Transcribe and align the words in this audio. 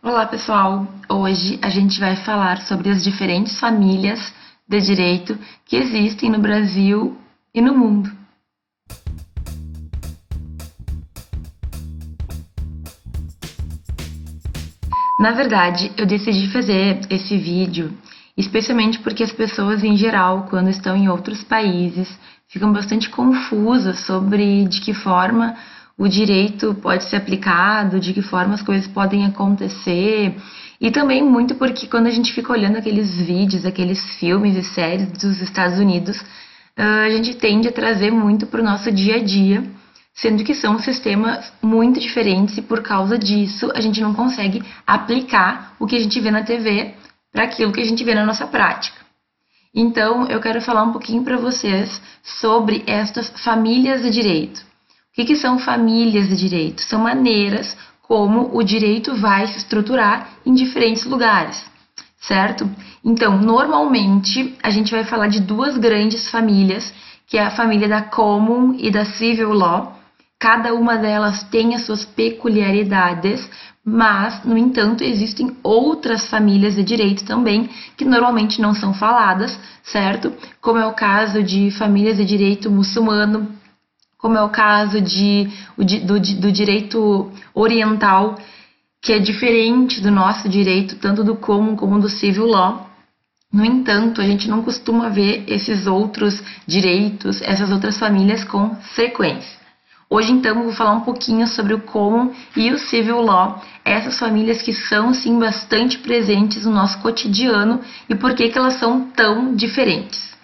Olá, 0.00 0.26
pessoal! 0.26 0.86
Hoje 1.08 1.58
a 1.60 1.68
gente 1.68 1.98
vai 1.98 2.14
falar 2.14 2.62
sobre 2.62 2.88
as 2.88 3.02
diferentes 3.02 3.58
famílias 3.58 4.32
de 4.68 4.80
direito 4.80 5.36
que 5.66 5.74
existem 5.74 6.30
no 6.30 6.38
Brasil 6.38 7.18
e 7.52 7.60
no 7.60 7.76
mundo. 7.76 8.08
Na 15.18 15.32
verdade, 15.32 15.90
eu 15.96 16.06
decidi 16.06 16.48
fazer 16.52 17.00
esse 17.10 17.36
vídeo 17.36 17.92
especialmente 18.38 19.00
porque 19.00 19.24
as 19.24 19.32
pessoas 19.32 19.82
em 19.82 19.96
geral, 19.96 20.46
quando 20.48 20.70
estão 20.70 20.96
em 20.96 21.08
outros 21.08 21.42
países, 21.42 22.08
ficam 22.46 22.72
bastante 22.72 23.10
confusas 23.10 23.98
sobre 24.06 24.64
de 24.64 24.80
que 24.80 24.94
forma 24.94 25.56
o 25.98 26.08
direito 26.08 26.74
pode 26.74 27.04
ser 27.04 27.16
aplicado, 27.16 27.98
de 27.98 28.14
que 28.14 28.22
forma 28.22 28.54
as 28.54 28.62
coisas 28.62 28.86
podem 28.86 29.26
acontecer. 29.26 30.36
E 30.80 30.92
também 30.92 31.24
muito 31.24 31.56
porque 31.56 31.88
quando 31.88 32.06
a 32.06 32.10
gente 32.10 32.32
fica 32.32 32.52
olhando 32.52 32.78
aqueles 32.78 33.16
vídeos, 33.16 33.66
aqueles 33.66 34.00
filmes 34.14 34.56
e 34.56 34.62
séries 34.62 35.10
dos 35.10 35.40
Estados 35.40 35.76
Unidos, 35.80 36.24
ah, 36.76 37.02
a 37.06 37.10
gente 37.10 37.34
tende 37.34 37.66
a 37.66 37.72
trazer 37.72 38.12
muito 38.12 38.46
para 38.46 38.60
o 38.60 38.64
nosso 38.64 38.92
dia 38.92 39.16
a 39.16 39.22
dia, 39.22 39.64
sendo 40.14 40.44
que 40.44 40.54
são 40.54 40.78
sistemas 40.78 41.52
muito 41.60 41.98
diferentes 41.98 42.56
e 42.56 42.62
por 42.62 42.80
causa 42.80 43.18
disso 43.18 43.68
a 43.74 43.80
gente 43.80 44.00
não 44.00 44.14
consegue 44.14 44.62
aplicar 44.86 45.74
o 45.80 45.86
que 45.86 45.96
a 45.96 46.00
gente 46.00 46.20
vê 46.20 46.30
na 46.30 46.44
TV 46.44 46.94
para 47.32 47.42
aquilo 47.42 47.72
que 47.72 47.80
a 47.80 47.84
gente 47.84 48.04
vê 48.04 48.14
na 48.14 48.24
nossa 48.24 48.46
prática. 48.46 48.96
Então, 49.74 50.26
eu 50.28 50.40
quero 50.40 50.60
falar 50.60 50.84
um 50.84 50.92
pouquinho 50.92 51.24
para 51.24 51.36
vocês 51.36 52.00
sobre 52.22 52.84
estas 52.86 53.28
famílias 53.42 54.02
de 54.02 54.10
direito. 54.10 54.67
O 55.18 55.26
que, 55.26 55.34
são 55.34 55.58
famílias 55.58 56.28
de 56.28 56.36
direito? 56.36 56.80
São 56.80 57.00
maneiras 57.00 57.76
como 58.02 58.56
o 58.56 58.62
direito 58.62 59.16
vai 59.16 59.48
se 59.48 59.58
estruturar 59.58 60.28
em 60.46 60.54
diferentes 60.54 61.04
lugares, 61.04 61.60
certo? 62.20 62.70
Então, 63.04 63.36
normalmente, 63.36 64.56
a 64.62 64.70
gente 64.70 64.92
vai 64.92 65.02
falar 65.02 65.26
de 65.26 65.40
duas 65.40 65.76
grandes 65.76 66.30
famílias, 66.30 66.94
que 67.26 67.36
é 67.36 67.44
a 67.44 67.50
família 67.50 67.88
da 67.88 68.00
Common 68.00 68.76
e 68.78 68.92
da 68.92 69.04
Civil 69.04 69.52
Law. 69.52 69.98
Cada 70.38 70.72
uma 70.72 70.96
delas 70.96 71.42
tem 71.42 71.74
as 71.74 71.82
suas 71.82 72.04
peculiaridades, 72.04 73.50
mas, 73.84 74.44
no 74.44 74.56
entanto, 74.56 75.02
existem 75.02 75.56
outras 75.64 76.28
famílias 76.28 76.76
de 76.76 76.84
direito 76.84 77.24
também 77.24 77.68
que 77.96 78.04
normalmente 78.04 78.60
não 78.60 78.72
são 78.72 78.94
faladas, 78.94 79.58
certo? 79.82 80.32
Como 80.60 80.78
é 80.78 80.86
o 80.86 80.94
caso 80.94 81.42
de 81.42 81.72
famílias 81.72 82.18
de 82.18 82.24
direito 82.24 82.70
muçulmano, 82.70 83.57
como 84.18 84.36
é 84.36 84.42
o 84.42 84.50
caso 84.50 85.00
de, 85.00 85.48
do, 86.04 86.18
do 86.18 86.52
direito 86.52 87.30
oriental, 87.54 88.36
que 89.00 89.12
é 89.12 89.18
diferente 89.18 90.00
do 90.00 90.10
nosso 90.10 90.48
direito, 90.48 90.96
tanto 90.96 91.22
do 91.22 91.36
comum 91.36 91.76
como 91.76 92.00
do 92.00 92.08
civil 92.08 92.46
law. 92.46 92.90
No 93.50 93.64
entanto, 93.64 94.20
a 94.20 94.24
gente 94.24 94.48
não 94.48 94.62
costuma 94.62 95.08
ver 95.08 95.44
esses 95.46 95.86
outros 95.86 96.42
direitos, 96.66 97.40
essas 97.40 97.70
outras 97.70 97.96
famílias 97.96 98.44
com 98.44 98.74
frequência. 98.94 99.56
Hoje, 100.10 100.32
então, 100.32 100.62
vou 100.62 100.72
falar 100.72 100.94
um 100.94 101.02
pouquinho 101.02 101.46
sobre 101.46 101.74
o 101.74 101.80
Common 101.80 102.32
e 102.56 102.72
o 102.72 102.78
Civil 102.78 103.20
Law, 103.20 103.62
essas 103.84 104.18
famílias 104.18 104.62
que 104.62 104.72
são, 104.72 105.14
sim, 105.14 105.38
bastante 105.38 105.98
presentes 105.98 106.64
no 106.64 106.72
nosso 106.72 106.98
cotidiano 107.00 107.80
e 108.08 108.14
por 108.14 108.34
que, 108.34 108.48
que 108.48 108.58
elas 108.58 108.74
são 108.74 109.10
tão 109.10 109.54
diferentes. 109.54 110.37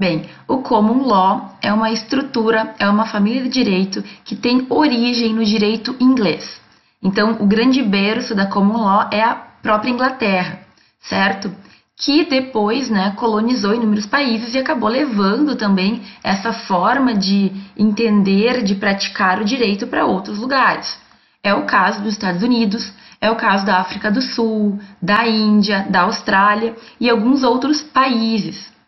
Bem, 0.00 0.30
o 0.48 0.62
Common 0.62 1.06
Law 1.06 1.58
é 1.60 1.70
uma 1.70 1.90
estrutura, 1.90 2.74
é 2.78 2.88
uma 2.88 3.04
família 3.04 3.42
de 3.42 3.50
direito 3.50 4.02
que 4.24 4.34
tem 4.34 4.66
origem 4.70 5.34
no 5.34 5.44
direito 5.44 5.94
inglês. 6.00 6.58
Então, 7.02 7.36
o 7.38 7.46
grande 7.46 7.82
berço 7.82 8.34
da 8.34 8.46
Common 8.46 8.78
Law 8.78 9.10
é 9.12 9.22
a 9.22 9.34
própria 9.34 9.90
Inglaterra, 9.90 10.60
certo? 11.02 11.54
que 11.98 12.24
depois 12.24 12.88
né, 12.88 13.12
colonizou 13.14 13.74
inúmeros 13.74 14.06
países 14.06 14.54
e 14.54 14.58
acabou 14.58 14.88
levando 14.88 15.54
também 15.54 16.00
essa 16.24 16.50
forma 16.50 17.12
de 17.12 17.52
entender, 17.76 18.64
de 18.64 18.76
praticar 18.76 19.38
o 19.38 19.44
direito 19.44 19.86
para 19.86 20.06
outros 20.06 20.38
lugares. 20.38 20.98
É 21.42 21.52
o 21.52 21.66
caso 21.66 22.00
dos 22.00 22.14
Estados 22.14 22.42
Unidos, 22.42 22.90
é 23.20 23.30
o 23.30 23.36
caso 23.36 23.66
da 23.66 23.76
África 23.76 24.10
do 24.10 24.22
Sul, 24.22 24.80
da 25.02 25.28
Índia, 25.28 25.86
da 25.90 26.04
Austrália 26.04 26.74
e 26.98 27.10
alguns 27.10 27.42
outros 27.42 27.82
países. 27.82 28.79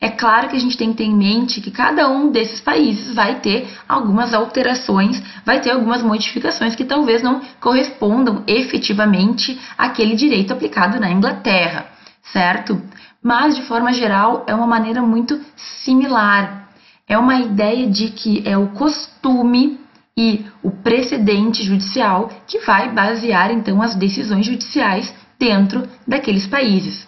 É 0.00 0.10
claro 0.10 0.48
que 0.48 0.56
a 0.56 0.60
gente 0.60 0.76
tem 0.76 0.90
que 0.90 0.98
ter 0.98 1.04
em 1.04 1.16
mente 1.16 1.60
que 1.60 1.70
cada 1.70 2.08
um 2.08 2.30
desses 2.30 2.60
países 2.60 3.14
vai 3.14 3.40
ter 3.40 3.66
algumas 3.88 4.34
alterações, 4.34 5.22
vai 5.44 5.60
ter 5.60 5.70
algumas 5.70 6.02
modificações 6.02 6.74
que 6.76 6.84
talvez 6.84 7.22
não 7.22 7.40
correspondam 7.60 8.44
efetivamente 8.46 9.58
àquele 9.76 10.14
direito 10.14 10.52
aplicado 10.52 11.00
na 11.00 11.10
Inglaterra 11.10 11.96
certo? 12.32 12.80
Mas, 13.22 13.56
de 13.56 13.62
forma 13.62 13.92
geral, 13.92 14.44
é 14.46 14.54
uma 14.54 14.66
maneira 14.66 15.02
muito 15.02 15.40
similar. 15.56 16.68
É 17.08 17.16
uma 17.18 17.38
ideia 17.38 17.88
de 17.88 18.10
que 18.10 18.42
é 18.46 18.56
o 18.56 18.68
costume 18.68 19.80
e 20.16 20.44
o 20.62 20.70
precedente 20.70 21.62
judicial 21.62 22.30
que 22.46 22.58
vai 22.60 22.90
basear 22.92 23.50
então 23.50 23.82
as 23.82 23.94
decisões 23.94 24.46
judiciais 24.46 25.14
dentro 25.38 25.86
daqueles 26.06 26.46
países. 26.46 27.06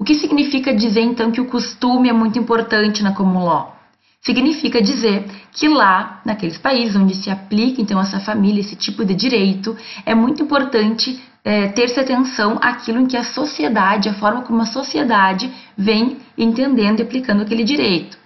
O 0.00 0.04
que 0.04 0.14
significa 0.14 0.72
dizer 0.72 1.02
então 1.02 1.30
que 1.30 1.42
o 1.42 1.44
costume 1.44 2.08
é 2.08 2.12
muito 2.12 2.38
importante 2.38 3.02
na 3.02 3.12
common 3.12 3.44
law? 3.44 3.76
Significa 4.22 4.80
dizer 4.80 5.26
que 5.52 5.68
lá, 5.68 6.22
naqueles 6.24 6.56
países 6.56 6.96
onde 6.96 7.14
se 7.14 7.28
aplica 7.28 7.82
então 7.82 8.00
essa 8.00 8.18
família, 8.18 8.62
esse 8.62 8.74
tipo 8.74 9.04
de 9.04 9.14
direito, 9.14 9.76
é 10.06 10.14
muito 10.14 10.42
importante 10.42 11.20
é, 11.44 11.68
ter-se 11.68 12.00
atenção 12.00 12.58
àquilo 12.62 13.00
em 13.00 13.06
que 13.06 13.16
a 13.16 13.24
sociedade, 13.24 14.08
a 14.08 14.14
forma 14.14 14.40
como 14.40 14.62
a 14.62 14.66
sociedade 14.66 15.52
vem 15.76 16.16
entendendo 16.36 17.00
e 17.00 17.02
aplicando 17.02 17.42
aquele 17.42 17.62
direito. 17.62 18.18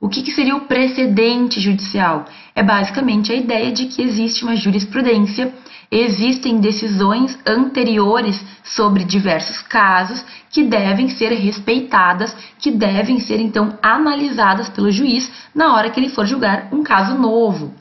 O 0.00 0.08
que, 0.08 0.22
que, 0.22 0.30
seria 0.30 0.54
o 0.54 0.66
precedente 0.66 1.58
judicial? 1.60 2.26
É 2.58 2.62
basicamente 2.64 3.30
a 3.30 3.36
ideia 3.36 3.70
de 3.70 3.86
que 3.86 4.02
existe 4.02 4.42
uma 4.42 4.56
jurisprudência, 4.56 5.54
existem 5.92 6.58
decisões 6.58 7.38
anteriores 7.46 8.44
sobre 8.64 9.04
diversos 9.04 9.62
casos 9.62 10.24
que 10.50 10.64
devem 10.64 11.08
ser 11.08 11.28
respeitadas, 11.34 12.34
que 12.58 12.72
devem 12.72 13.20
ser 13.20 13.38
então 13.38 13.78
analisadas 13.80 14.68
pelo 14.68 14.90
juiz 14.90 15.30
na 15.54 15.72
hora 15.72 15.88
que 15.88 16.00
ele 16.00 16.08
for 16.08 16.26
julgar 16.26 16.66
um 16.72 16.82
caso 16.82 17.16
novo. 17.16 17.72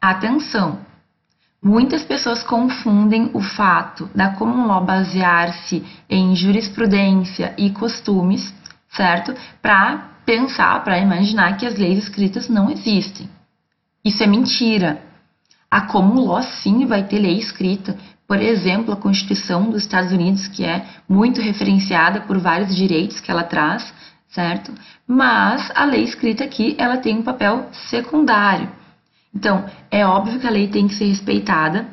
Atenção! 0.00 0.78
Muitas 1.60 2.04
pessoas 2.04 2.44
confundem 2.44 3.28
o 3.34 3.40
fato 3.40 4.08
da 4.14 4.28
common 4.28 4.68
law 4.68 4.84
basear-se 4.84 5.84
em 6.08 6.36
jurisprudência 6.36 7.54
e 7.58 7.70
costumes, 7.70 8.54
certo? 8.88 9.34
Para 9.60 10.10
pensar, 10.24 10.84
para 10.84 11.00
imaginar 11.00 11.56
que 11.56 11.66
as 11.66 11.76
leis 11.76 11.98
escritas 11.98 12.48
não 12.48 12.70
existem. 12.70 13.28
Isso 14.04 14.22
é 14.22 14.26
mentira. 14.26 15.00
A 15.70 15.82
common 15.82 16.24
law 16.24 16.42
sim 16.42 16.86
vai 16.86 17.04
ter 17.04 17.18
lei 17.18 17.38
escrita. 17.38 17.96
Por 18.26 18.40
exemplo, 18.40 18.92
a 18.92 18.96
Constituição 18.96 19.70
dos 19.70 19.82
Estados 19.82 20.10
Unidos, 20.10 20.48
que 20.48 20.64
é 20.64 20.84
muito 21.08 21.40
referenciada 21.40 22.22
por 22.22 22.38
vários 22.38 22.74
direitos 22.74 23.20
que 23.20 23.30
ela 23.30 23.44
traz, 23.44 23.92
certo? 24.28 24.72
Mas 25.06 25.70
a 25.74 25.84
lei 25.84 26.02
escrita 26.02 26.42
aqui, 26.42 26.74
ela 26.78 26.96
tem 26.96 27.18
um 27.18 27.22
papel 27.22 27.68
secundário. 27.90 28.68
Então, 29.34 29.64
é 29.90 30.04
óbvio 30.04 30.40
que 30.40 30.46
a 30.46 30.50
lei 30.50 30.68
tem 30.68 30.88
que 30.88 30.94
ser 30.94 31.06
respeitada. 31.06 31.86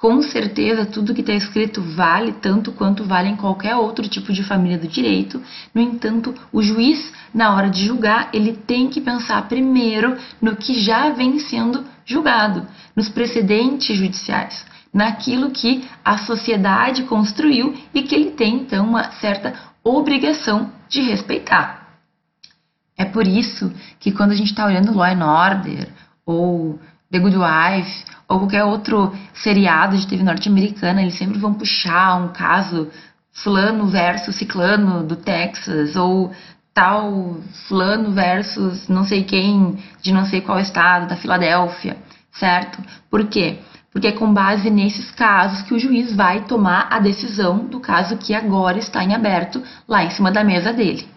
Com 0.00 0.22
certeza, 0.22 0.86
tudo 0.86 1.12
que 1.12 1.22
está 1.22 1.32
escrito 1.32 1.82
vale 1.82 2.32
tanto 2.32 2.70
quanto 2.70 3.04
vale 3.04 3.28
em 3.28 3.36
qualquer 3.36 3.74
outro 3.74 4.08
tipo 4.08 4.32
de 4.32 4.44
família 4.44 4.78
do 4.78 4.86
direito. 4.86 5.42
No 5.74 5.80
entanto, 5.80 6.32
o 6.52 6.62
juiz, 6.62 7.12
na 7.34 7.52
hora 7.52 7.68
de 7.68 7.84
julgar, 7.84 8.30
ele 8.32 8.52
tem 8.52 8.88
que 8.88 9.00
pensar 9.00 9.48
primeiro 9.48 10.16
no 10.40 10.54
que 10.54 10.78
já 10.80 11.10
vem 11.10 11.40
sendo 11.40 11.84
julgado, 12.06 12.64
nos 12.94 13.08
precedentes 13.08 13.98
judiciais, 13.98 14.64
naquilo 14.94 15.50
que 15.50 15.84
a 16.04 16.16
sociedade 16.18 17.02
construiu 17.02 17.76
e 17.92 18.02
que 18.02 18.14
ele 18.14 18.30
tem, 18.30 18.54
então, 18.54 18.86
uma 18.86 19.10
certa 19.12 19.52
obrigação 19.82 20.70
de 20.88 21.00
respeitar. 21.00 21.88
É 22.96 23.04
por 23.04 23.26
isso 23.26 23.72
que 23.98 24.12
quando 24.12 24.30
a 24.30 24.36
gente 24.36 24.50
está 24.50 24.64
olhando 24.64 24.94
Law 24.94 25.06
and 25.06 25.26
Order 25.26 25.88
ou 26.24 26.78
The 27.10 27.18
Good 27.18 27.36
Wife, 27.36 28.04
ou 28.28 28.40
qualquer 28.40 28.64
outro 28.64 29.14
seriado 29.32 29.96
de 29.96 30.06
TV 30.06 30.22
norte-americana, 30.22 31.00
eles 31.00 31.14
sempre 31.14 31.38
vão 31.38 31.54
puxar 31.54 32.16
um 32.16 32.28
caso 32.28 32.90
fulano 33.32 33.86
versus 33.86 34.36
ciclano 34.36 35.02
do 35.02 35.16
Texas, 35.16 35.96
ou 35.96 36.32
tal 36.74 37.38
fulano 37.66 38.12
versus 38.12 38.88
não 38.88 39.04
sei 39.04 39.24
quem 39.24 39.78
de 40.02 40.12
não 40.12 40.26
sei 40.26 40.40
qual 40.40 40.60
estado, 40.60 41.08
da 41.08 41.16
Filadélfia, 41.16 41.96
certo? 42.30 42.78
Por 43.10 43.26
quê? 43.26 43.58
Porque 43.90 44.08
é 44.08 44.12
com 44.12 44.32
base 44.32 44.68
nesses 44.68 45.10
casos 45.10 45.62
que 45.62 45.72
o 45.72 45.78
juiz 45.78 46.14
vai 46.14 46.44
tomar 46.44 46.88
a 46.90 46.98
decisão 46.98 47.66
do 47.66 47.80
caso 47.80 48.18
que 48.18 48.34
agora 48.34 48.78
está 48.78 49.02
em 49.02 49.14
aberto 49.14 49.62
lá 49.88 50.04
em 50.04 50.10
cima 50.10 50.30
da 50.30 50.44
mesa 50.44 50.72
dele. 50.72 51.08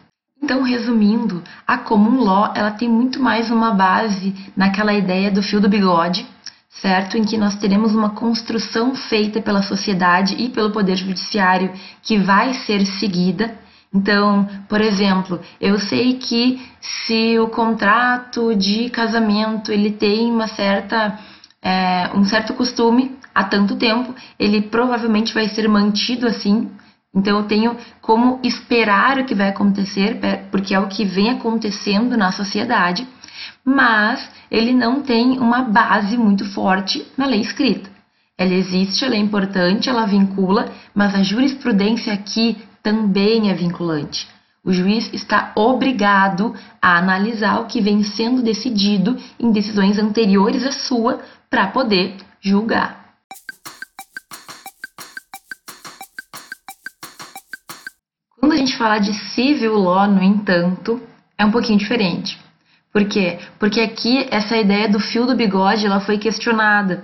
Então, 0.42 0.64
resumindo, 0.64 1.44
a 1.68 1.78
common 1.78 2.24
law 2.24 2.52
ela 2.56 2.72
tem 2.72 2.90
muito 2.90 3.22
mais 3.22 3.52
uma 3.52 3.72
base 3.72 4.34
naquela 4.58 4.94
ideia 4.94 5.30
do 5.30 5.44
fio 5.44 5.62
do 5.62 5.70
bigode, 5.70 6.26
certo? 6.68 7.16
Em 7.18 7.24
que 7.24 7.38
nós 7.38 7.56
teremos 7.56 7.94
uma 7.94 8.10
construção 8.10 8.96
feita 8.96 9.40
pela 9.40 9.62
sociedade 9.62 10.36
e 10.40 10.50
pelo 10.50 10.72
poder 10.72 10.96
judiciário 10.96 11.72
que 12.02 12.18
vai 12.18 12.56
ser 12.56 12.86
seguida. 12.86 13.54
Então, 13.94 14.50
por 14.68 14.82
exemplo, 14.82 15.40
eu 15.60 15.78
sei 15.78 16.16
que 16.16 16.60
se 16.82 17.38
o 17.38 17.48
contrato 17.48 18.56
de 18.56 18.90
casamento 18.90 19.72
ele 19.72 19.92
tem 19.92 20.32
uma 20.32 20.48
certa 20.48 21.20
é, 21.62 22.10
um 22.16 22.24
certo 22.24 22.54
costume 22.56 23.16
há 23.36 23.44
tanto 23.44 23.76
tempo, 23.76 24.16
ele 24.40 24.62
provavelmente 24.62 25.34
vai 25.34 25.48
ser 25.50 25.68
mantido 25.68 26.26
assim. 26.26 26.70
Então 27.14 27.40
eu 27.40 27.44
tenho 27.44 27.76
como 28.02 28.40
esperar 28.42 29.20
o 29.20 29.26
que 29.26 29.36
vai 29.36 29.50
acontecer, 29.50 30.20
porque 30.50 30.74
é 30.74 30.80
o 30.80 30.88
que 30.88 31.04
vem 31.04 31.30
acontecendo 31.30 32.16
na 32.16 32.32
sociedade, 32.32 33.06
mas 33.66 34.30
ele 34.50 34.74
não 34.74 35.02
tem 35.02 35.38
uma 35.38 35.64
base 35.64 36.18
muito 36.18 36.46
forte 36.54 37.06
na 37.18 37.26
lei 37.26 37.42
escrita. 37.42 37.90
Ela 38.38 38.54
existe, 38.54 39.04
ela 39.04 39.16
é 39.16 39.20
importante, 39.20 39.90
ela 39.90 40.06
vincula, 40.06 40.72
mas 40.96 41.14
a 41.14 41.22
jurisprudência 41.22 42.14
aqui 42.14 42.58
também 42.82 43.52
é 43.52 43.54
vinculante. 43.54 44.28
O 44.64 44.72
juiz 44.72 45.12
está 45.12 45.52
obrigado 45.56 46.56
a 46.82 46.98
analisar 46.98 47.60
o 47.60 47.66
que 47.66 47.82
vem 47.82 48.04
sendo 48.04 48.42
decidido 48.42 49.18
em 49.40 49.52
decisões 49.52 49.98
anteriores 49.98 50.66
à 50.66 50.72
sua 50.72 51.20
para 51.50 51.68
poder 51.68 52.16
julgar. 52.40 53.01
Gente 58.62 58.78
fala 58.78 59.00
de 59.00 59.14
civil 59.34 59.76
law, 59.76 60.08
no 60.08 60.24
entanto, 60.24 61.02
é 61.38 61.44
um 61.46 61.52
pouquinho 61.52 61.80
diferente. 61.80 62.40
Por 62.94 63.06
quê? 63.06 63.40
Porque 63.60 63.82
aqui 63.82 64.28
essa 64.30 64.58
ideia 64.58 64.88
do 64.88 65.00
fio 65.00 65.26
do 65.26 65.36
bigode 65.36 65.86
ela 65.86 66.00
foi 66.00 66.18
questionada. 66.18 67.04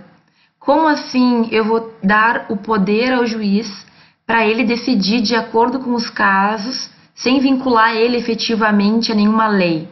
Como 0.60 0.88
assim 0.88 1.48
eu 1.52 1.66
vou 1.66 1.94
dar 2.04 2.46
o 2.50 2.58
poder 2.58 3.14
ao 3.14 3.26
juiz 3.26 3.86
para 4.26 4.46
ele 4.46 4.64
decidir 4.64 5.22
de 5.22 5.36
acordo 5.36 5.80
com 5.80 5.94
os 5.94 6.10
casos, 6.10 6.90
sem 7.16 7.40
vincular 7.40 7.96
ele 7.96 8.18
efetivamente 8.18 9.12
a 9.12 9.16
nenhuma 9.16 9.48
lei? 9.48 9.88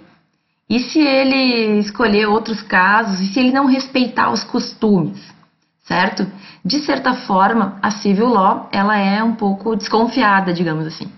E 0.70 0.80
se 0.80 1.00
ele 1.00 1.80
escolher 1.80 2.28
outros 2.28 2.62
casos? 2.62 3.22
E 3.22 3.28
se 3.28 3.40
ele 3.40 3.52
não 3.52 3.66
respeitar 3.66 4.32
os 4.32 4.44
costumes? 4.44 5.34
Certo? 5.84 6.28
De 6.64 6.80
certa 6.80 7.14
forma, 7.14 7.78
a 7.82 7.92
civil 7.92 8.28
law 8.28 8.68
ela 8.72 8.98
é 8.98 9.24
um 9.24 9.36
pouco 9.36 9.76
desconfiada, 9.76 10.54
digamos 10.54 10.86
assim. 10.88 11.10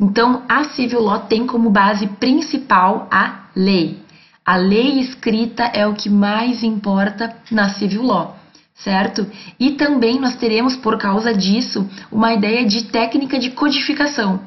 Então, 0.00 0.44
a 0.48 0.64
civil 0.64 1.00
law 1.00 1.18
tem 1.20 1.46
como 1.46 1.70
base 1.70 2.06
principal 2.06 3.08
a 3.10 3.46
lei. 3.54 4.00
A 4.46 4.56
lei 4.56 5.00
escrita 5.00 5.64
é 5.64 5.86
o 5.86 5.94
que 5.94 6.08
mais 6.08 6.62
importa 6.62 7.36
na 7.50 7.68
civil 7.68 8.02
law, 8.02 8.36
certo? 8.74 9.26
E 9.58 9.72
também 9.72 10.20
nós 10.20 10.36
teremos, 10.36 10.76
por 10.76 10.96
causa 10.96 11.34
disso, 11.34 11.86
uma 12.12 12.32
ideia 12.32 12.64
de 12.64 12.84
técnica 12.84 13.38
de 13.38 13.50
codificação. 13.50 14.40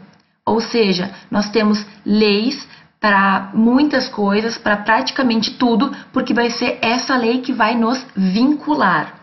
Ou 0.46 0.60
seja, 0.62 1.12
nós 1.30 1.50
temos 1.50 1.86
leis 2.06 2.68
para 3.00 3.52
muitas 3.54 4.08
coisas, 4.08 4.58
para 4.58 4.78
praticamente 4.78 5.52
tudo, 5.56 5.92
porque 6.14 6.34
vai 6.34 6.50
ser 6.50 6.80
essa 6.82 7.18
lei 7.18 7.42
que 7.42 7.52
vai 7.52 7.76
nos 7.76 8.06
vincular. 8.16 9.21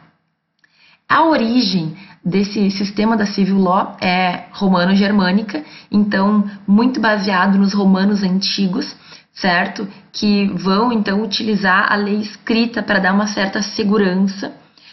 A 1.09 1.25
origem 1.25 1.97
desse 2.23 2.71
sistema 2.71 3.17
da 3.17 3.25
civil 3.25 3.59
law 3.59 3.97
é 3.99 4.45
romano-germânica, 4.53 5.65
então 5.91 6.45
muito 6.67 7.01
baseado 7.01 7.57
nos 7.57 7.73
romanos 7.73 8.23
antigos, 8.23 8.95
certo? 9.33 9.89
Que 10.13 10.49
vão 10.49 10.93
então 10.93 11.23
utilizar 11.23 11.91
a 11.91 11.97
lei 11.97 12.17
escrita 12.17 12.83
para 12.83 12.99
dar 12.99 13.15
uma 13.15 13.27
certa 13.27 13.63
segurança. 13.63 14.53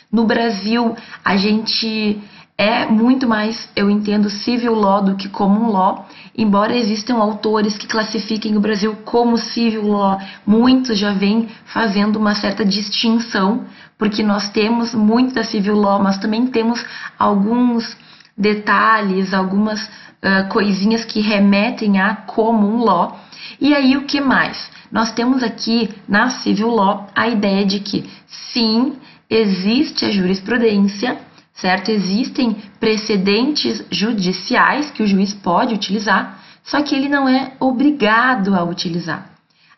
No 0.09 0.23
Brasil, 0.23 0.95
a 1.23 1.35
gente 1.35 2.17
é 2.57 2.85
muito 2.85 3.27
mais, 3.27 3.67
eu 3.75 3.89
entendo, 3.89 4.29
civil 4.29 4.73
law 4.73 5.03
do 5.03 5.15
que 5.15 5.27
common 5.27 5.69
law, 5.69 6.07
embora 6.37 6.73
existam 6.73 7.15
autores 7.17 7.77
que 7.77 7.87
classifiquem 7.87 8.55
o 8.55 8.61
Brasil 8.61 8.95
como 9.03 9.37
civil 9.37 9.87
law, 9.89 10.17
muitos 10.47 10.97
já 10.97 11.11
vêm 11.11 11.49
fazendo 11.65 12.15
uma 12.15 12.33
certa 12.33 12.63
distinção, 12.63 13.65
porque 13.97 14.21
nós 14.23 14.49
temos 14.49 14.93
muito 14.93 15.33
da 15.33 15.43
civil 15.43 15.75
law, 15.75 16.01
mas 16.01 16.17
também 16.17 16.47
temos 16.47 16.83
alguns 17.17 17.97
detalhes, 18.37 19.33
algumas 19.33 19.81
uh, 19.85 20.49
coisinhas 20.49 21.05
que 21.05 21.21
remetem 21.21 21.99
a 21.99 22.15
common 22.15 22.83
law. 22.83 23.19
E 23.59 23.73
aí 23.73 23.95
o 23.95 24.03
que 24.03 24.19
mais? 24.19 24.69
Nós 24.91 25.11
temos 25.11 25.43
aqui 25.43 25.89
na 26.07 26.29
civil 26.29 26.69
law 26.69 27.07
a 27.15 27.27
ideia 27.27 27.65
de 27.65 27.79
que 27.79 28.09
sim, 28.27 28.97
existe 29.29 30.05
a 30.05 30.11
jurisprudência, 30.11 31.17
certo? 31.53 31.89
Existem 31.89 32.55
precedentes 32.79 33.83
judiciais 33.89 34.91
que 34.91 35.03
o 35.03 35.07
juiz 35.07 35.33
pode 35.33 35.73
utilizar, 35.73 36.39
só 36.63 36.81
que 36.81 36.95
ele 36.95 37.09
não 37.09 37.27
é 37.27 37.53
obrigado 37.59 38.53
a 38.55 38.63
utilizar. 38.63 39.29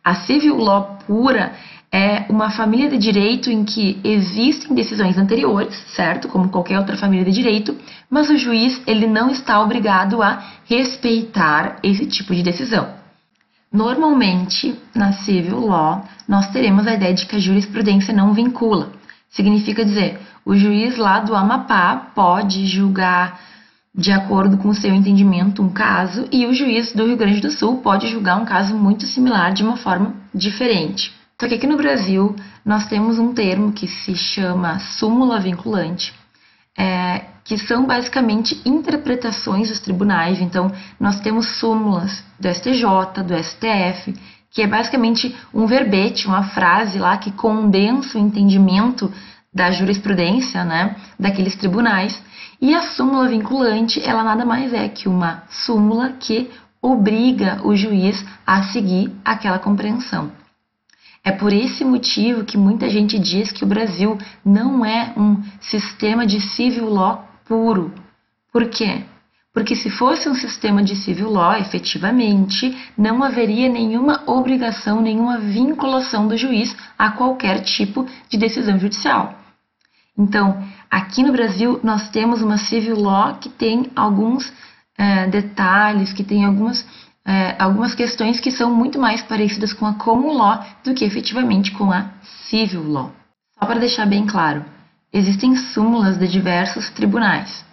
A 0.03 0.15
civil 0.15 0.57
law 0.57 0.99
pura 1.05 1.53
é 1.91 2.25
uma 2.29 2.49
família 2.49 2.89
de 2.89 2.97
direito 2.97 3.49
em 3.49 3.63
que 3.63 3.99
existem 4.03 4.75
decisões 4.75 5.17
anteriores, 5.17 5.75
certo? 5.95 6.27
Como 6.27 6.49
qualquer 6.49 6.77
outra 6.77 6.97
família 6.97 7.25
de 7.25 7.31
direito, 7.31 7.77
mas 8.09 8.29
o 8.29 8.37
juiz 8.37 8.81
ele 8.85 9.07
não 9.07 9.29
está 9.29 9.61
obrigado 9.61 10.21
a 10.21 10.43
respeitar 10.65 11.77
esse 11.81 12.05
tipo 12.05 12.35
de 12.35 12.43
decisão. 12.43 12.89
Normalmente, 13.71 14.75
na 14.95 15.11
civil 15.11 15.59
law, 15.59 16.05
nós 16.27 16.49
teremos 16.51 16.87
a 16.87 16.93
ideia 16.93 17.13
de 17.13 17.25
que 17.25 17.35
a 17.35 17.39
jurisprudência 17.39 18.13
não 18.13 18.33
vincula. 18.33 18.91
Significa 19.29 19.83
dizer, 19.83 20.19
o 20.45 20.55
juiz 20.55 20.97
lá 20.97 21.19
do 21.19 21.35
Amapá 21.35 22.11
pode 22.15 22.65
julgar 22.65 23.39
de 23.93 24.11
acordo 24.11 24.57
com 24.57 24.69
o 24.69 24.75
seu 24.75 24.93
entendimento 24.93 25.61
um 25.61 25.69
caso 25.69 26.27
e 26.31 26.45
o 26.45 26.53
juiz 26.53 26.93
do 26.93 27.05
Rio 27.05 27.17
Grande 27.17 27.41
do 27.41 27.51
Sul 27.51 27.77
pode 27.77 28.07
julgar 28.07 28.39
um 28.39 28.45
caso 28.45 28.77
muito 28.77 29.05
similar 29.07 29.51
de 29.51 29.63
uma 29.63 29.75
forma 29.75 30.13
diferente. 30.33 31.16
Só 31.39 31.47
que 31.47 31.53
aqui 31.53 31.67
no 31.67 31.77
Brasil 31.77 32.35
nós 32.65 32.87
temos 32.87 33.19
um 33.19 33.31
termo 33.31 33.71
que 33.71 33.87
se 33.87 34.15
chama 34.15 34.79
súmula 34.79 35.39
vinculante, 35.39 36.11
é, 36.75 37.25
que 37.43 37.59
são 37.59 37.85
basicamente 37.85 38.59
interpretações 38.65 39.69
dos 39.69 39.79
tribunais. 39.79 40.41
Então, 40.41 40.71
nós 40.99 41.19
temos 41.19 41.59
súmulas 41.59 42.23
do 42.39 42.49
STJ, 42.49 43.23
do 43.23 43.37
STF, 43.37 44.15
que 44.49 44.63
é 44.63 44.67
basicamente 44.67 45.35
um 45.53 45.67
verbete, 45.67 46.25
uma 46.25 46.41
frase 46.41 46.97
lá 46.97 47.15
que 47.17 47.31
condensa 47.31 48.17
o 48.17 48.21
entendimento 48.21 49.13
da 49.53 49.69
jurisprudência, 49.69 50.63
né, 50.63 50.95
daqueles 51.19 51.55
tribunais. 51.55 52.19
E 52.59 52.73
a 52.73 52.81
súmula 52.81 53.27
vinculante, 53.27 54.01
ela 54.03 54.23
nada 54.23 54.43
mais 54.43 54.73
é 54.73 54.89
que 54.89 55.07
uma 55.07 55.43
súmula 55.51 56.13
que 56.19 56.49
obriga 56.81 57.61
o 57.63 57.75
juiz 57.75 58.25
a 58.45 58.63
seguir 58.63 59.11
aquela 59.23 59.59
compreensão. 59.59 60.31
É 61.27 61.31
por 61.33 61.51
esse 61.51 61.83
motivo 61.83 62.45
que 62.45 62.57
muita 62.57 62.89
gente 62.89 63.19
diz 63.19 63.51
que 63.51 63.65
o 63.65 63.67
Brasil 63.67 64.17
não 64.45 64.85
é 64.85 65.11
um 65.17 65.43
sistema 65.59 66.25
de 66.25 66.39
civil 66.39 66.87
law 66.87 67.27
puro. 67.45 67.93
Por 68.49 68.69
quê? 68.69 69.01
Porque 69.53 69.75
se 69.75 69.89
fosse 69.89 70.29
um 70.29 70.33
sistema 70.33 70.81
de 70.81 70.95
civil 70.95 71.29
law, 71.29 71.57
efetivamente, 71.57 72.73
não 72.97 73.21
haveria 73.21 73.67
nenhuma 73.67 74.23
obrigação, 74.25 75.01
nenhuma 75.01 75.37
vinculação 75.37 76.29
do 76.29 76.37
juiz 76.37 76.73
a 76.97 77.11
qualquer 77.11 77.59
tipo 77.59 78.07
de 78.29 78.37
decisão 78.37 78.79
judicial. 78.79 79.37
Então, 80.17 80.63
aqui 80.89 81.23
no 81.23 81.33
Brasil, 81.33 81.77
nós 81.83 82.07
temos 82.07 82.41
uma 82.41 82.57
civil 82.57 82.97
law 82.97 83.35
que 83.35 83.49
tem 83.49 83.91
alguns 83.97 84.49
é, 84.97 85.27
detalhes, 85.27 86.13
que 86.13 86.23
tem 86.23 86.45
algumas, 86.45 86.87
é, 87.27 87.55
algumas 87.59 87.93
questões 87.93 88.39
que 88.39 88.49
são 88.49 88.73
muito 88.73 88.97
mais 88.97 89.21
parecidas 89.21 89.73
com 89.73 89.85
a 89.85 89.93
common 89.93 90.37
law 90.37 90.65
do 90.83 90.93
que 90.93 91.03
efetivamente 91.03 91.71
com 91.73 91.91
a 91.91 92.05
civil 92.49 92.89
law. 92.89 93.11
Só 93.59 93.65
para 93.65 93.79
deixar 93.79 94.05
bem 94.05 94.25
claro, 94.25 94.63
existem 95.11 95.55
súmulas 95.57 96.17
de 96.17 96.27
diversos 96.27 96.89
tribunais, 96.91 97.65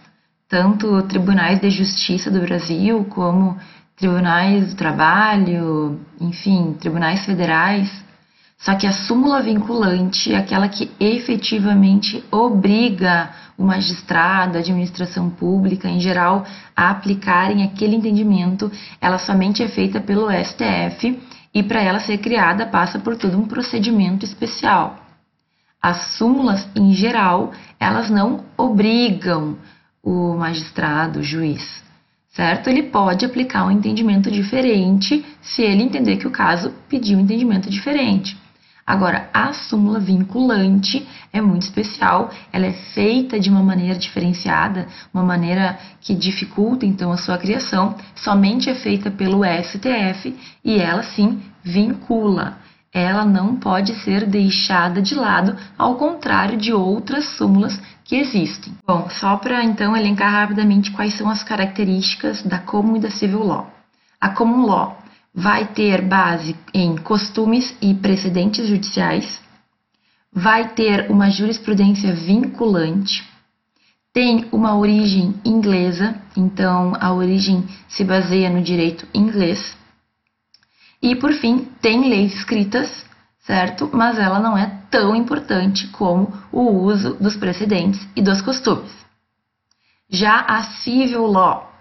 tanto 0.49 1.00
tribunais 1.02 1.61
de 1.61 1.70
justiça 1.70 2.30
do 2.30 2.40
Brasil 2.40 3.04
como 3.04 3.56
tribunais 3.96 4.70
do 4.70 4.76
trabalho, 4.76 6.00
enfim, 6.20 6.76
tribunais 6.80 7.25
federais 7.25 8.03
só 8.58 8.75
que 8.76 8.87
a 8.87 8.92
súmula 8.92 9.42
vinculante 9.42 10.32
é 10.32 10.37
aquela 10.37 10.68
que 10.68 10.90
efetivamente 10.99 12.25
obriga 12.30 13.30
o 13.58 13.64
magistrado, 13.64 14.56
a 14.56 14.61
administração 14.61 15.30
pública 15.30 15.88
em 15.88 16.00
geral, 16.00 16.44
a 16.75 16.90
aplicarem 16.90 17.62
aquele 17.62 17.96
entendimento. 17.96 18.70
Ela 19.00 19.18
somente 19.18 19.62
é 19.62 19.68
feita 19.68 20.00
pelo 20.00 20.30
STF 20.30 21.20
e 21.52 21.62
para 21.62 21.82
ela 21.82 22.00
ser 22.00 22.18
criada 22.18 22.66
passa 22.66 22.99
por 22.99 23.16
todo 23.16 23.38
um 23.38 23.46
procedimento 23.46 24.25
especial. 24.25 24.99
As 25.80 26.16
súmulas, 26.16 26.66
em 26.75 26.92
geral, 26.94 27.52
elas 27.78 28.08
não 28.08 28.44
obrigam 28.56 29.58
o 30.02 30.34
magistrado, 30.34 31.20
o 31.20 31.23
juiz, 31.23 31.82
certo? 32.30 32.68
Ele 32.68 32.84
pode 32.84 33.26
aplicar 33.26 33.66
um 33.66 33.70
entendimento 33.70 34.30
diferente 34.30 35.25
se 35.42 35.62
ele 35.62 35.82
entender 35.82 36.16
que 36.16 36.26
o 36.26 36.30
caso 36.30 36.73
pediu 36.88 37.18
um 37.18 37.20
entendimento 37.20 37.68
diferente. 37.68 38.42
Agora, 38.86 39.30
a 39.32 39.52
súmula 39.54 39.98
vinculante 39.98 41.06
é 41.32 41.40
muito 41.40 41.62
especial, 41.62 42.30
ela 42.52 42.66
é 42.66 42.72
feita 42.72 43.40
de 43.40 43.48
uma 43.48 43.62
maneira 43.62 43.98
diferenciada, 43.98 44.86
uma 45.12 45.22
maneira 45.22 45.78
que 46.02 46.14
dificulta 46.14 46.84
então 46.84 47.10
a 47.10 47.16
sua 47.16 47.38
criação, 47.38 47.96
somente 48.14 48.68
é 48.68 48.74
feita 48.74 49.10
pelo 49.10 49.42
STF 49.42 50.36
e 50.62 50.78
ela 50.78 51.02
sim 51.02 51.40
vincula. 51.62 52.58
Ela 52.92 53.24
não 53.24 53.56
pode 53.56 53.94
ser 54.02 54.26
deixada 54.26 55.02
de 55.02 55.14
lado, 55.14 55.56
ao 55.76 55.96
contrário 55.96 56.56
de 56.56 56.72
outras 56.72 57.24
súmulas 57.36 57.80
que 58.04 58.14
existem. 58.14 58.72
Bom, 58.86 59.08
só 59.10 59.36
para 59.38 59.64
então 59.64 59.96
elencar 59.96 60.30
rapidamente 60.30 60.92
quais 60.92 61.14
são 61.14 61.28
as 61.28 61.42
características 61.42 62.42
da 62.42 62.58
Common 62.58 62.96
e 62.96 63.00
da 63.00 63.10
Civil 63.10 63.42
Law. 63.42 63.68
A 64.20 64.28
Common 64.28 64.66
Law 64.66 65.03
vai 65.34 65.66
ter 65.66 66.00
base 66.00 66.56
em 66.72 66.96
costumes 66.96 67.76
e 67.82 67.92
precedentes 67.92 68.68
judiciais, 68.68 69.42
vai 70.32 70.68
ter 70.74 71.10
uma 71.10 71.28
jurisprudência 71.28 72.14
vinculante, 72.14 73.28
tem 74.12 74.48
uma 74.52 74.76
origem 74.76 75.34
inglesa, 75.44 76.14
então 76.36 76.92
a 77.00 77.12
origem 77.12 77.64
se 77.88 78.04
baseia 78.04 78.48
no 78.48 78.62
direito 78.62 79.08
inglês, 79.12 79.76
e 81.02 81.16
por 81.16 81.32
fim 81.32 81.68
tem 81.82 82.08
leis 82.08 82.34
escritas, 82.34 83.04
certo? 83.40 83.90
Mas 83.92 84.18
ela 84.18 84.38
não 84.38 84.56
é 84.56 84.66
tão 84.88 85.16
importante 85.16 85.88
como 85.88 86.32
o 86.52 86.62
uso 86.84 87.14
dos 87.14 87.36
precedentes 87.36 88.06
e 88.14 88.22
dos 88.22 88.40
costumes. 88.40 88.92
Já 90.08 90.40
a 90.40 90.62
civil 90.62 91.26
law 91.26 91.74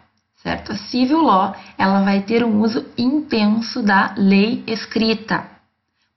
certo? 0.44 0.74
A 0.74 0.76
civil 0.76 1.22
law, 1.22 1.56
ela 1.78 2.04
vai 2.04 2.22
ter 2.22 2.44
um 2.44 2.62
uso 2.62 2.86
intenso 2.98 3.82
da 3.82 4.14
lei 4.18 4.62
escrita. 4.68 5.48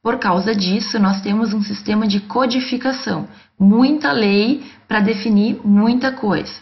Por 0.03 0.19
causa 0.19 0.55
disso, 0.55 0.99
nós 0.99 1.23
temos 1.23 1.55
um 1.55 1.63
sistema 1.63 2.07
de 2.07 2.21
codificação, 2.21 3.29
muita 3.59 4.13
lei 4.13 4.65
para 4.87 5.01
definir 5.01 5.61
muita 5.65 6.13
coisa. 6.13 6.55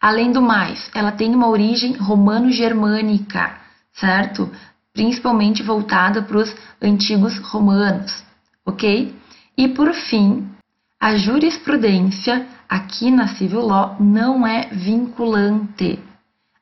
Além 0.00 0.32
do 0.32 0.42
mais, 0.42 0.90
ela 0.94 1.12
tem 1.12 1.34
uma 1.34 1.48
origem 1.48 1.92
romano-germânica, 1.94 3.56
certo? 3.92 4.50
Principalmente 4.92 5.62
voltada 5.62 6.22
para 6.22 6.38
os 6.38 6.54
antigos 6.82 7.38
romanos, 7.38 8.24
ok? 8.66 9.14
E 9.56 9.68
por 9.68 9.92
fim, 9.92 10.48
a 10.98 11.16
jurisprudência 11.16 12.46
aqui 12.68 13.10
na 13.10 13.28
civil 13.28 13.60
law 13.60 13.96
não 14.00 14.46
é 14.46 14.68
vinculante. 14.72 15.98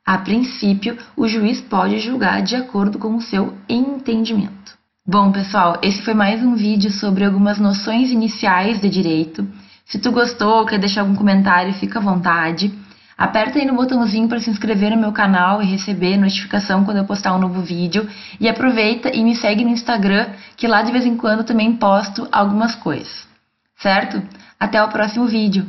A 0.09 0.17
princípio, 0.17 0.97
o 1.15 1.29
juiz 1.29 1.61
pode 1.61 1.99
julgar 1.99 2.41
de 2.41 2.57
acordo 2.57 2.99
com 2.99 3.15
o 3.17 3.21
seu 3.21 3.53
entendimento. 3.69 4.73
Bom, 5.07 5.31
pessoal, 5.31 5.77
esse 5.83 6.01
foi 6.01 6.15
mais 6.15 6.43
um 6.43 6.55
vídeo 6.55 6.91
sobre 6.91 7.27
algumas 7.27 7.59
noções 7.59 8.11
iniciais 8.11 8.81
de 8.81 8.89
direito. 8.89 9.47
Se 9.85 9.99
tu 9.99 10.11
gostou 10.11 10.61
ou 10.61 10.65
quer 10.65 10.79
deixar 10.79 11.03
algum 11.03 11.15
comentário, 11.15 11.75
fica 11.75 11.99
à 11.99 12.03
vontade. 12.03 12.73
Aperta 13.19 13.59
aí 13.59 13.67
no 13.67 13.75
botãozinho 13.75 14.29
para 14.29 14.41
se 14.41 14.49
inscrever 14.49 14.93
no 14.93 14.97
meu 14.97 15.13
canal 15.13 15.61
e 15.61 15.67
receber 15.67 16.17
notificação 16.17 16.87
quando 16.87 16.97
eu 16.97 17.05
postar 17.05 17.37
um 17.37 17.39
novo 17.39 17.61
vídeo. 17.61 18.09
E 18.41 18.49
aproveita 18.49 19.15
e 19.15 19.23
me 19.23 19.37
segue 19.37 19.63
no 19.63 19.73
Instagram, 19.73 20.31
que 20.57 20.67
lá 20.67 20.81
de 20.81 20.91
vez 20.91 21.05
em 21.05 21.19
quando 21.19 21.45
também 21.45 21.77
posto 21.77 22.27
algumas 22.33 22.75
coisas. 22.75 23.29
Certo? 23.77 24.23
Até 24.59 24.83
o 24.83 24.89
próximo 24.89 25.27
vídeo! 25.27 25.67